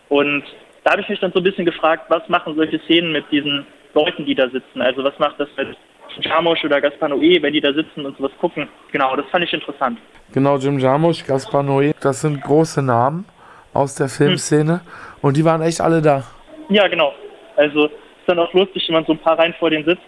Und 0.08 0.44
da 0.84 0.92
habe 0.92 1.02
ich 1.02 1.08
mich 1.08 1.20
dann 1.20 1.32
so 1.32 1.40
ein 1.40 1.44
bisschen 1.44 1.64
gefragt, 1.64 2.04
was 2.08 2.28
machen 2.28 2.56
solche 2.56 2.80
Szenen 2.80 3.12
mit 3.12 3.24
diesen 3.30 3.66
Leuten, 3.94 4.24
die 4.24 4.34
da 4.34 4.48
sitzen? 4.48 4.80
Also 4.80 5.04
was 5.04 5.18
macht 5.18 5.38
das 5.38 5.48
mit 5.56 5.76
Jarmusch 6.24 6.64
oder 6.64 6.80
Gaspar 6.80 7.10
Noé, 7.10 7.40
wenn 7.42 7.52
die 7.52 7.60
da 7.60 7.72
sitzen 7.72 8.04
und 8.04 8.16
sowas 8.16 8.32
gucken? 8.40 8.68
Genau, 8.92 9.14
das 9.16 9.26
fand 9.30 9.44
ich 9.44 9.52
interessant. 9.52 9.98
Genau, 10.32 10.56
Jim 10.56 10.78
Jarmusch, 10.78 11.24
Gaspar 11.26 11.62
Noé, 11.62 11.94
das 12.00 12.22
sind 12.22 12.40
große 12.40 12.82
Namen 12.82 13.24
aus 13.72 13.94
der 13.94 14.08
Filmszene 14.08 14.72
hm. 14.72 14.80
und 15.22 15.36
die 15.36 15.44
waren 15.44 15.62
echt 15.62 15.80
alle 15.80 16.02
da. 16.02 16.24
Ja, 16.68 16.88
genau. 16.88 17.14
Also 17.56 17.90
dann 18.30 18.38
auch 18.38 18.52
lustig, 18.54 18.84
wenn 18.88 18.94
man 18.94 19.04
so 19.04 19.12
ein 19.12 19.18
paar 19.18 19.38
Reihen 19.38 19.54
vor 19.58 19.70
denen 19.70 19.84
sitzt. 19.84 20.02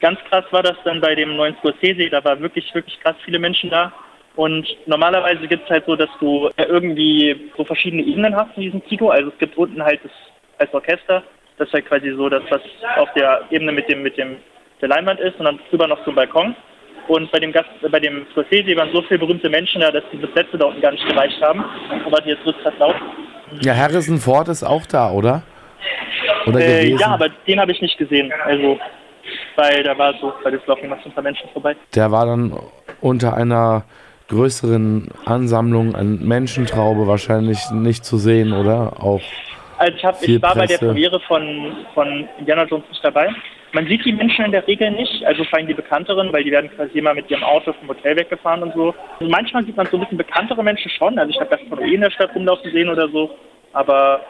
Ganz 0.00 0.18
krass 0.28 0.44
war 0.50 0.62
das 0.62 0.76
dann 0.84 1.00
bei 1.00 1.14
dem 1.14 1.36
neuen 1.36 1.56
Scorsese, 1.56 2.10
da 2.10 2.22
war 2.24 2.38
wirklich, 2.40 2.74
wirklich 2.74 2.98
krass 3.00 3.16
viele 3.24 3.38
Menschen 3.38 3.70
da. 3.70 3.92
Und 4.36 4.66
normalerweise 4.86 5.46
gibt 5.46 5.64
es 5.64 5.70
halt 5.70 5.86
so, 5.86 5.94
dass 5.94 6.10
du 6.18 6.50
irgendwie 6.56 7.50
so 7.56 7.64
verschiedene 7.64 8.02
Ebenen 8.02 8.34
hast 8.34 8.56
in 8.56 8.62
diesem 8.62 8.84
Kino. 8.84 9.08
Also 9.10 9.30
es 9.30 9.38
gibt 9.38 9.56
unten 9.56 9.82
halt 9.82 10.00
das 10.02 10.12
als 10.58 10.74
Orchester, 10.74 11.22
das 11.56 11.68
ist 11.68 11.74
halt 11.74 11.86
quasi 11.86 12.12
so 12.16 12.28
das, 12.28 12.42
was 12.50 12.60
auf 12.96 13.12
der 13.14 13.42
Ebene 13.50 13.72
mit 13.72 13.88
dem, 13.88 14.02
mit 14.02 14.16
dem 14.16 14.36
der 14.80 14.88
Leinwand 14.88 15.20
ist 15.20 15.38
und 15.38 15.44
dann 15.44 15.58
drüber 15.70 15.86
noch 15.86 16.02
zum 16.04 16.14
Balkon. 16.14 16.54
Und 17.06 17.30
bei 17.30 17.38
dem 17.38 17.52
Gast, 17.52 17.68
bei 17.90 18.00
dem 18.00 18.26
Scorsese 18.32 18.76
waren 18.76 18.90
so 18.92 19.02
viele 19.02 19.20
berühmte 19.20 19.48
Menschen 19.50 19.80
da, 19.80 19.90
dass 19.90 20.04
diese 20.12 20.26
Plätze 20.26 20.56
da 20.56 20.66
unten 20.66 20.80
gar 20.80 20.92
nicht 20.92 21.06
gereicht 21.06 21.40
haben. 21.42 21.64
Aber 22.04 22.26
jetzt 22.26 22.44
wird 22.44 22.56
es 22.58 22.64
halt 22.64 22.78
laut. 22.78 22.96
Ja, 23.60 23.74
Harrison 23.74 24.18
Ford 24.18 24.48
ist 24.48 24.64
auch 24.64 24.86
da, 24.86 25.10
oder? 25.10 25.42
Oder 26.46 26.60
äh, 26.60 26.88
ja, 26.88 27.08
aber 27.08 27.28
den 27.46 27.60
habe 27.60 27.72
ich 27.72 27.80
nicht 27.80 27.98
gesehen. 27.98 28.32
Also, 28.44 28.78
weil 29.56 29.82
da 29.82 29.96
war 29.96 30.14
so, 30.20 30.32
bei 30.42 30.50
das 30.50 30.66
laufen 30.66 30.88
noch 30.88 31.04
ein 31.04 31.12
paar 31.12 31.22
Menschen 31.22 31.48
vorbei. 31.52 31.76
Der 31.94 32.10
war 32.10 32.26
dann 32.26 32.58
unter 33.00 33.34
einer 33.34 33.84
größeren 34.28 35.08
Ansammlung 35.26 35.94
an 35.94 36.26
Menschentraube 36.26 37.06
wahrscheinlich 37.06 37.58
nicht 37.70 38.04
zu 38.04 38.16
sehen, 38.16 38.52
oder? 38.52 38.94
Auch 39.02 39.20
also 39.78 39.96
ich, 39.96 40.04
hab, 40.04 40.22
ich 40.22 40.42
war 40.42 40.52
Presse. 40.52 40.58
bei 40.58 40.66
der 40.66 40.78
Premiere 40.78 41.20
von, 41.20 41.76
von 41.94 42.28
Indiana 42.38 42.64
Jones 42.64 42.84
nicht 42.88 43.04
dabei. 43.04 43.28
Man 43.72 43.88
sieht 43.88 44.04
die 44.04 44.12
Menschen 44.12 44.44
in 44.44 44.52
der 44.52 44.66
Regel 44.68 44.92
nicht, 44.92 45.24
also 45.24 45.42
vor 45.44 45.58
allem 45.58 45.66
die 45.66 45.74
bekannteren, 45.74 46.32
weil 46.32 46.44
die 46.44 46.52
werden 46.52 46.70
quasi 46.76 46.96
immer 46.98 47.12
mit 47.12 47.28
ihrem 47.28 47.42
Auto 47.42 47.72
vom 47.72 47.88
Hotel 47.88 48.16
weggefahren 48.16 48.62
und 48.62 48.72
so. 48.74 48.94
Also 49.18 49.30
manchmal 49.30 49.64
sieht 49.64 49.76
man 49.76 49.86
so 49.86 49.96
ein 49.96 50.00
bisschen 50.00 50.18
bekanntere 50.18 50.62
Menschen 50.62 50.90
schon, 50.92 51.18
also 51.18 51.30
ich 51.30 51.40
habe 51.40 51.50
das 51.50 51.60
von 51.68 51.82
eh 51.82 51.94
in 51.94 52.00
der 52.00 52.10
Stadt 52.10 52.34
rumlaufen 52.36 52.70
sehen 52.70 52.88
oder 52.88 53.08
so, 53.08 53.36
aber 53.72 54.20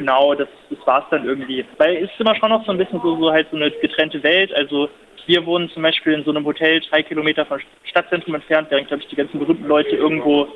genau, 0.00 0.34
das, 0.34 0.48
das 0.70 0.86
war 0.86 1.02
es 1.02 1.10
dann 1.10 1.26
irgendwie. 1.26 1.64
Weil 1.76 1.96
es 1.96 2.10
ist 2.10 2.20
immer 2.20 2.34
schon 2.34 2.48
noch 2.48 2.64
so 2.64 2.72
ein 2.72 2.78
bisschen 2.78 3.00
so, 3.02 3.16
so 3.16 3.30
halt 3.30 3.48
so 3.50 3.56
eine 3.56 3.70
getrennte 3.70 4.22
Welt, 4.22 4.52
also 4.54 4.88
wir 5.26 5.44
wohnen 5.44 5.68
zum 5.70 5.82
Beispiel 5.82 6.14
in 6.14 6.24
so 6.24 6.30
einem 6.30 6.46
Hotel 6.46 6.80
drei 6.80 7.02
Kilometer 7.02 7.44
vom 7.44 7.58
Stadtzentrum 7.84 8.34
entfernt, 8.34 8.68
während, 8.70 8.88
glaube 8.88 9.02
ich, 9.02 9.08
die 9.10 9.16
ganzen 9.16 9.38
berühmten 9.38 9.68
Leute 9.68 9.90
irgendwo 9.90 10.48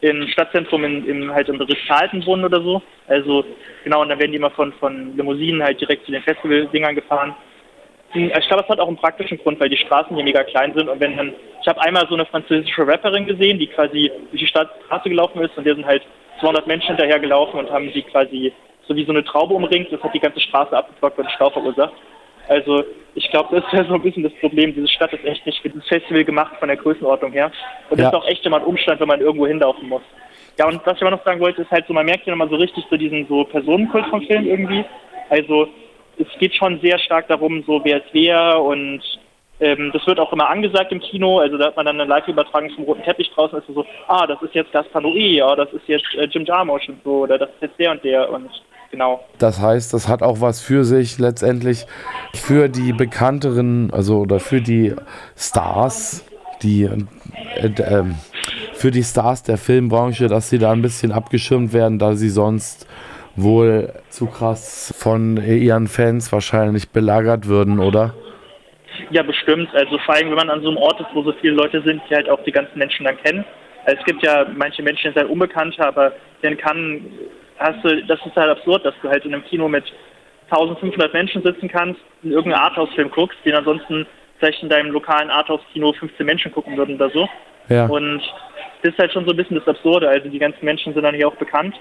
im 0.00 0.26
Stadtzentrum 0.28 0.84
in, 0.84 1.06
im, 1.06 1.32
halt 1.32 1.48
im 1.48 1.60
Ritz-Carlton 1.60 2.26
wohnen 2.26 2.44
oder 2.44 2.60
so. 2.60 2.82
Also 3.06 3.44
genau, 3.84 4.02
und 4.02 4.08
dann 4.08 4.18
werden 4.18 4.32
die 4.32 4.38
immer 4.38 4.50
von, 4.50 4.72
von 4.74 5.16
Limousinen 5.16 5.62
halt 5.62 5.80
direkt 5.80 6.04
zu 6.04 6.12
den 6.12 6.22
Festival-Dingern 6.22 6.96
gefahren. 6.96 7.34
Hm, 8.10 8.32
ich 8.36 8.48
glaube, 8.48 8.64
es 8.64 8.68
hat 8.68 8.80
auch 8.80 8.88
einen 8.88 8.96
praktischen 8.96 9.38
Grund, 9.38 9.60
weil 9.60 9.68
die 9.68 9.76
Straßen 9.76 10.16
hier 10.16 10.24
mega 10.24 10.42
klein 10.42 10.74
sind 10.74 10.88
und 10.88 10.98
wenn 11.00 11.16
dann, 11.16 11.32
ich 11.62 11.68
habe 11.68 11.80
einmal 11.82 12.08
so 12.08 12.14
eine 12.14 12.26
französische 12.26 12.86
Rapperin 12.86 13.26
gesehen, 13.26 13.58
die 13.60 13.68
quasi 13.68 14.10
durch 14.30 14.42
die 14.42 14.48
Straße 14.48 15.08
gelaufen 15.08 15.40
ist 15.42 15.56
und 15.56 15.64
der 15.64 15.76
sind 15.76 15.86
halt 15.86 16.02
200 16.40 16.66
Menschen 16.66 16.88
hinterher 16.88 17.20
gelaufen 17.20 17.58
und 17.58 17.70
haben 17.70 17.90
sie 17.92 18.02
quasi 18.02 18.52
so 18.90 18.96
wie 18.96 19.04
so 19.04 19.12
eine 19.12 19.24
Traube 19.24 19.54
umringt, 19.54 19.92
das 19.92 20.02
hat 20.02 20.12
die 20.12 20.20
ganze 20.20 20.40
Straße 20.40 20.76
abgeblockt 20.76 21.18
und 21.18 21.30
Stau 21.30 21.48
verursacht. 21.50 21.92
Also 22.48 22.82
ich 23.14 23.30
glaube, 23.30 23.54
das 23.54 23.64
ist 23.66 23.72
ja 23.72 23.84
so 23.84 23.94
ein 23.94 24.02
bisschen 24.02 24.24
das 24.24 24.32
Problem. 24.40 24.74
Diese 24.74 24.88
Stadt 24.88 25.12
ist 25.12 25.24
echt 25.24 25.46
nicht 25.46 25.62
für 25.62 25.70
das 25.70 25.86
Festival 25.86 26.24
gemacht 26.24 26.56
von 26.58 26.66
der 26.66 26.76
Größenordnung 26.76 27.30
her. 27.30 27.52
Und 27.88 28.00
ja. 28.00 28.08
ist 28.08 28.14
auch 28.14 28.26
echt 28.26 28.44
immer 28.44 28.56
ein 28.56 28.64
Umstand, 28.64 28.98
wenn 29.00 29.06
man 29.06 29.20
irgendwo 29.20 29.46
hinlaufen 29.46 29.88
muss. 29.88 30.02
Ja, 30.58 30.66
und 30.66 30.84
was 30.84 30.96
ich 30.96 31.02
aber 31.02 31.12
noch 31.12 31.24
sagen 31.24 31.40
wollte, 31.40 31.62
ist 31.62 31.70
halt 31.70 31.86
so, 31.86 31.92
man 31.92 32.06
merkt 32.06 32.24
hier 32.24 32.32
nochmal 32.32 32.50
so 32.50 32.56
richtig 32.56 32.84
so 32.90 32.96
diesen 32.96 33.28
so 33.28 33.44
Personenkult 33.44 34.06
vom 34.06 34.22
Film 34.22 34.44
irgendwie. 34.44 34.84
Also 35.28 35.68
es 36.18 36.26
geht 36.40 36.56
schon 36.56 36.80
sehr 36.80 36.98
stark 36.98 37.28
darum, 37.28 37.62
so 37.64 37.80
wer 37.84 37.98
ist 37.98 38.12
wer 38.12 38.60
und 38.60 39.00
ähm, 39.60 39.90
das 39.92 40.06
wird 40.06 40.18
auch 40.18 40.32
immer 40.32 40.48
angesagt 40.48 40.90
im 40.90 41.00
Kino, 41.00 41.38
also 41.38 41.58
da 41.58 41.66
hat 41.66 41.76
man 41.76 41.86
dann 41.86 42.00
eine 42.00 42.08
Live-Übertragung 42.08 42.70
vom 42.70 42.84
roten 42.84 43.02
Teppich 43.02 43.30
draußen, 43.30 43.58
ist 43.58 43.66
so, 43.68 43.84
ah, 44.08 44.26
das 44.26 44.40
ist 44.42 44.54
jetzt 44.54 44.72
Gaspar 44.72 45.02
Noé, 45.02 45.36
ja, 45.36 45.54
das 45.54 45.70
ist 45.72 45.86
jetzt 45.86 46.06
äh, 46.16 46.24
Jim 46.24 46.44
Jarmusch 46.44 46.88
und 46.88 47.02
so, 47.04 47.20
oder 47.20 47.36
das 47.36 47.50
ist 47.50 47.62
jetzt 47.62 47.78
der 47.78 47.90
und 47.92 48.02
der 48.02 48.30
und 48.30 48.50
genau. 48.90 49.24
Das 49.38 49.60
heißt, 49.60 49.92
das 49.94 50.08
hat 50.08 50.22
auch 50.22 50.40
was 50.40 50.60
für 50.60 50.84
sich 50.84 51.18
letztendlich 51.18 51.86
für 52.34 52.68
die 52.68 52.92
bekannteren, 52.92 53.90
also 53.92 54.20
oder 54.20 54.40
für 54.40 54.60
die 54.60 54.94
Stars, 55.36 56.24
die 56.62 56.84
äh, 56.84 57.66
äh, 57.66 58.04
für 58.74 58.90
die 58.90 59.02
Stars 59.02 59.42
der 59.42 59.58
Filmbranche, 59.58 60.26
dass 60.28 60.50
sie 60.50 60.58
da 60.58 60.72
ein 60.72 60.82
bisschen 60.82 61.12
abgeschirmt 61.12 61.72
werden, 61.72 61.98
da 61.98 62.14
sie 62.14 62.30
sonst 62.30 62.86
wohl 63.36 63.92
zu 64.08 64.26
krass 64.26 64.94
von 64.98 65.36
ihren 65.36 65.86
Fans 65.86 66.32
wahrscheinlich 66.32 66.90
belagert 66.90 67.46
würden, 67.46 67.78
oder? 67.78 68.14
Ja, 69.10 69.22
bestimmt. 69.22 69.68
Also 69.74 69.98
vor 69.98 70.14
allem, 70.14 70.28
wenn 70.28 70.36
man 70.36 70.50
an 70.50 70.62
so 70.62 70.68
einem 70.68 70.78
Ort 70.78 71.00
ist, 71.00 71.08
wo 71.14 71.22
so 71.22 71.32
viele 71.40 71.54
Leute 71.54 71.82
sind, 71.82 72.02
die 72.08 72.14
halt 72.14 72.28
auch 72.28 72.42
die 72.44 72.52
ganzen 72.52 72.78
Menschen 72.78 73.04
dann 73.04 73.16
kennen. 73.18 73.44
Also 73.84 73.98
es 73.98 74.04
gibt 74.04 74.22
ja 74.22 74.46
manche 74.56 74.82
Menschen, 74.82 75.08
die 75.08 75.14
sind 75.14 75.22
halt 75.22 75.30
unbekannter, 75.30 75.88
aber 75.88 76.12
dann 76.42 76.56
kann, 76.56 77.02
hast 77.60 77.84
du, 77.84 78.02
das 78.04 78.18
ist 78.24 78.36
halt 78.36 78.50
absurd, 78.50 78.84
dass 78.84 78.94
du 79.02 79.08
halt 79.08 79.24
in 79.24 79.34
einem 79.34 79.44
Kino 79.44 79.68
mit 79.68 79.84
1500 80.50 81.12
Menschen 81.12 81.42
sitzen 81.42 81.68
kannst, 81.68 82.00
in 82.22 82.32
irgendeinen 82.32 82.64
Arthouse-Film 82.64 83.10
guckst, 83.10 83.38
den 83.44 83.54
ansonsten 83.54 84.06
vielleicht 84.38 84.62
in 84.62 84.68
deinem 84.68 84.90
lokalen 84.90 85.30
Arthouse-Kino 85.30 85.92
15 85.92 86.26
Menschen 86.26 86.50
gucken 86.50 86.76
würden 86.76 86.96
oder 86.96 87.10
so. 87.10 87.28
Ja. 87.68 87.86
Und 87.86 88.22
das 88.82 88.92
ist 88.92 88.98
halt 88.98 89.12
schon 89.12 89.26
so 89.26 89.32
ein 89.32 89.36
bisschen 89.36 89.58
das 89.58 89.68
Absurde. 89.68 90.08
Also 90.08 90.28
die 90.28 90.38
ganzen 90.38 90.64
Menschen 90.64 90.94
sind 90.94 91.02
dann 91.02 91.14
hier 91.14 91.28
auch 91.28 91.36
bekannt. 91.36 91.74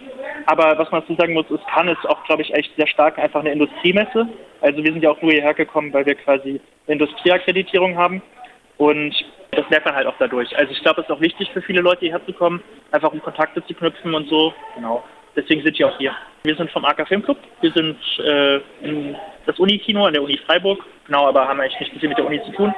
Aber 0.45 0.77
was 0.77 0.91
man 0.91 1.01
dazu 1.01 1.15
sagen 1.15 1.33
muss, 1.33 1.49
ist, 1.49 1.65
Cannes 1.67 1.97
ist 1.97 2.09
auch, 2.09 2.23
glaube 2.25 2.41
ich, 2.41 2.53
echt 2.53 2.75
sehr 2.75 2.87
stark 2.87 3.17
einfach 3.17 3.39
eine 3.39 3.53
Industriemesse. 3.53 4.27
Also 4.61 4.83
wir 4.83 4.91
sind 4.91 5.01
ja 5.01 5.09
auch 5.09 5.21
nur 5.21 5.31
hierher 5.31 5.53
gekommen, 5.53 5.93
weil 5.93 6.05
wir 6.05 6.15
quasi 6.15 6.61
eine 6.85 6.93
Industrieakkreditierung 6.99 7.97
haben. 7.97 8.21
Und 8.77 9.15
das 9.51 9.67
merkt 9.69 9.85
man 9.85 9.95
halt 9.95 10.07
auch 10.07 10.15
dadurch. 10.19 10.55
Also 10.57 10.71
ich 10.71 10.81
glaube, 10.81 11.01
es 11.01 11.07
ist 11.07 11.13
auch 11.13 11.21
wichtig 11.21 11.49
für 11.51 11.61
viele 11.61 11.81
Leute 11.81 12.01
hierher 12.01 12.25
zu 12.25 12.33
kommen, 12.33 12.61
einfach 12.91 13.11
um 13.11 13.21
Kontakte 13.21 13.65
zu 13.65 13.73
knüpfen 13.73 14.13
und 14.13 14.29
so. 14.29 14.53
Genau. 14.75 15.03
Deswegen 15.39 15.63
sind 15.63 15.79
wir 15.79 15.87
auch 15.87 15.97
hier. 15.97 16.11
Wir 16.43 16.55
sind 16.55 16.69
vom 16.71 16.83
AK 16.83 17.07
Filmclub. 17.07 17.37
Wir 17.61 17.71
sind 17.71 17.97
äh, 18.19 18.59
in 18.81 19.15
das 19.45 19.57
Unikino 19.57 20.05
an 20.05 20.13
der 20.13 20.21
Uni 20.21 20.37
Freiburg. 20.45 20.83
Genau, 21.05 21.27
aber 21.27 21.47
haben 21.47 21.61
eigentlich 21.61 21.79
nicht 21.79 21.99
viel 21.99 22.09
mit 22.09 22.17
der 22.17 22.25
Uni 22.25 22.41
zu 22.43 22.51
tun. 22.51 22.73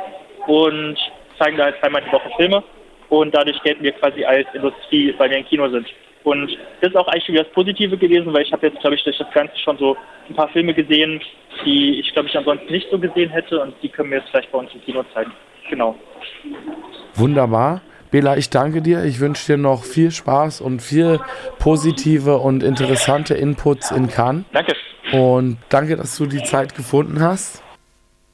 Und 0.46 0.98
zeigen 1.39 1.58
da 1.58 1.65
halt 1.65 1.80
zweimal 1.80 2.03
die 2.06 2.12
Woche 2.12 2.30
Filme 2.38 2.63
und 3.10 3.36
dadurch 3.36 3.62
gelten 3.63 3.84
wir 3.84 3.91
quasi 3.94 4.24
als 4.24 4.48
Industrie, 4.53 5.13
weil 5.18 5.30
wir 5.30 5.38
im 5.38 5.46
Kino 5.46 5.68
sind. 5.70 5.88
Und 6.24 6.56
das 6.82 6.91
ist 6.91 6.96
auch 6.96 7.08
eigentlich 7.08 7.27
wieder 7.30 7.44
das 7.44 7.51
Positive 7.53 7.98
gewesen, 7.98 8.32
weil 8.32 8.44
ich 8.44 8.53
habe 8.53 8.68
jetzt, 8.68 8.80
glaube 8.80 8.96
ich, 8.96 9.03
durch 9.03 9.18
das 9.18 9.30
Ganze 9.32 9.58
schon 9.58 9.77
so 9.77 9.98
ein 10.30 10.36
paar 10.36 10.50
Filme 10.50 10.74
gesehen, 10.74 11.20
die 11.65 12.00
ich, 12.00 12.13
glaube 12.13 12.30
ich, 12.30 12.38
ansonsten 12.38 12.72
nicht 12.72 12.89
so 12.91 13.00
gesehen 13.00 13.30
hätte 13.32 13.60
und 13.60 13.74
die 13.82 13.89
können 13.89 14.12
wir 14.12 14.20
jetzt 14.20 14.30
vielleicht 14.30 14.51
bei 14.51 14.60
uns 14.60 14.72
im 14.74 14.82
Kino 14.84 15.03
zeigen. 15.13 15.32
Genau. 15.70 15.96
Wunderbar. 17.15 17.82
Bela, 18.12 18.36
ich 18.36 18.50
danke 18.50 18.82
dir. 18.82 19.06
Ich 19.06 19.22
wünsche 19.22 19.53
dir 19.53 19.58
noch 19.58 19.86
viel 19.86 20.12
Spaß 20.12 20.60
und 20.60 20.82
viel 20.82 21.20
positive 21.60 22.38
und 22.38 22.62
interessante 22.62 23.34
Inputs 23.34 23.89
in 23.91 24.10
Cannes. 24.10 24.44
Danke. 24.51 24.75
Und 25.13 25.58
danke, 25.70 25.96
dass 25.96 26.18
du 26.18 26.25
die 26.25 26.44
Zeit 26.44 26.75
gefunden 26.75 27.22
hast. 27.22 27.63